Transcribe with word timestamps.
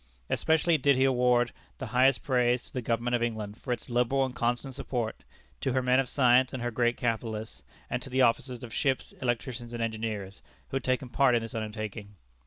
Especially 0.31 0.79
did 0.79 0.95
he 0.95 1.03
award 1.03 1.51
the 1.77 1.85
highest 1.93 2.23
praise 2.23 2.63
to 2.63 2.73
the 2.73 2.81
government 2.81 3.15
of 3.15 3.21
England 3.21 3.61
for 3.61 3.71
its 3.71 3.87
liberal 3.87 4.25
and 4.25 4.35
constant 4.35 4.73
support; 4.73 5.23
to 5.59 5.73
her 5.73 5.81
men 5.83 5.99
of 5.99 6.09
science 6.09 6.53
and 6.53 6.63
her 6.63 6.71
great 6.71 6.97
capitalists, 6.97 7.61
and 7.87 8.01
to 8.01 8.09
the 8.09 8.23
officers 8.23 8.63
of 8.63 8.73
ships, 8.73 9.11
electricians 9.21 9.73
and 9.73 9.83
engineers, 9.83 10.41
who 10.69 10.77
had 10.77 10.83
taken 10.83 11.07
part 11.07 11.35
in 11.35 11.43
this 11.43 11.53
undertaking. 11.53 12.15